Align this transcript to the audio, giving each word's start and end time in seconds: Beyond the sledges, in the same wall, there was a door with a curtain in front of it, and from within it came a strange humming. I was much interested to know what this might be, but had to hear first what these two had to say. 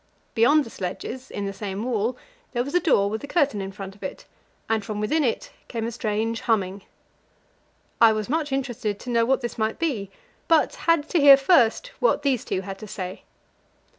Beyond 0.33 0.63
the 0.63 0.71
sledges, 0.71 1.29
in 1.29 1.45
the 1.45 1.53
same 1.53 1.83
wall, 1.83 2.17
there 2.53 2.63
was 2.63 2.73
a 2.73 2.79
door 2.79 3.07
with 3.07 3.23
a 3.23 3.27
curtain 3.27 3.61
in 3.61 3.71
front 3.71 3.93
of 3.93 4.01
it, 4.01 4.25
and 4.67 4.83
from 4.83 4.99
within 4.99 5.23
it 5.23 5.51
came 5.67 5.85
a 5.85 5.91
strange 5.91 6.41
humming. 6.41 6.81
I 8.01 8.11
was 8.11 8.27
much 8.27 8.51
interested 8.51 8.99
to 8.99 9.11
know 9.11 9.25
what 9.25 9.41
this 9.41 9.59
might 9.59 9.77
be, 9.77 10.09
but 10.47 10.73
had 10.73 11.07
to 11.09 11.19
hear 11.19 11.37
first 11.37 11.89
what 11.99 12.23
these 12.23 12.43
two 12.43 12.61
had 12.61 12.79
to 12.79 12.87
say. 12.87 13.21